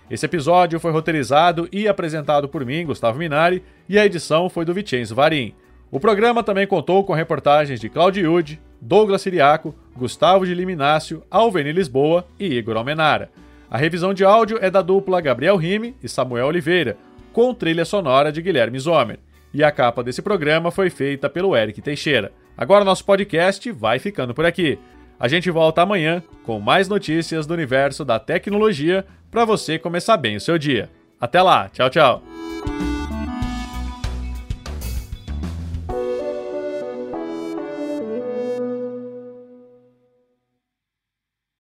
Esse 0.11 0.25
episódio 0.25 0.77
foi 0.77 0.91
roteirizado 0.91 1.69
e 1.71 1.87
apresentado 1.87 2.49
por 2.49 2.65
mim, 2.65 2.85
Gustavo 2.85 3.17
Minari, 3.17 3.63
e 3.87 3.97
a 3.97 4.05
edição 4.05 4.49
foi 4.49 4.65
do 4.65 4.73
Vicenzo 4.73 5.15
Varim. 5.15 5.55
O 5.89 6.01
programa 6.01 6.43
também 6.43 6.67
contou 6.67 7.01
com 7.05 7.13
reportagens 7.13 7.79
de 7.79 7.87
Claudio 7.87 8.25
Yude, 8.25 8.59
Douglas 8.81 9.21
Siriaco, 9.21 9.73
Gustavo 9.95 10.45
de 10.45 10.53
Liminácio, 10.53 11.23
Alveni 11.31 11.71
Lisboa 11.71 12.27
e 12.37 12.45
Igor 12.45 12.75
Almenara. 12.75 13.31
A 13.69 13.77
revisão 13.77 14.13
de 14.13 14.25
áudio 14.25 14.59
é 14.61 14.69
da 14.69 14.81
dupla 14.81 15.21
Gabriel 15.21 15.55
Rime 15.55 15.95
e 16.03 16.09
Samuel 16.09 16.47
Oliveira, 16.47 16.97
com 17.31 17.53
trilha 17.53 17.85
sonora 17.85 18.33
de 18.33 18.41
Guilherme 18.41 18.79
Zomer. 18.79 19.17
E 19.53 19.63
a 19.63 19.71
capa 19.71 20.03
desse 20.03 20.21
programa 20.21 20.71
foi 20.71 20.89
feita 20.89 21.29
pelo 21.29 21.55
Eric 21.55 21.81
Teixeira. 21.81 22.33
Agora 22.57 22.83
nosso 22.83 23.05
podcast 23.05 23.71
vai 23.71 23.97
ficando 23.97 24.33
por 24.33 24.45
aqui. 24.45 24.77
A 25.21 25.27
gente 25.27 25.51
volta 25.51 25.83
amanhã 25.83 26.23
com 26.43 26.59
mais 26.59 26.89
notícias 26.89 27.45
do 27.45 27.53
universo 27.53 28.03
da 28.03 28.17
tecnologia 28.17 29.05
para 29.29 29.45
você 29.45 29.77
começar 29.77 30.17
bem 30.17 30.35
o 30.35 30.41
seu 30.41 30.57
dia. 30.57 30.89
Até 31.19 31.39
lá, 31.43 31.69
tchau, 31.69 31.91
tchau. 31.91 32.23